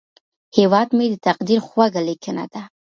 [0.57, 2.61] هیواد مې د تقدیر خوږه لیکنه ده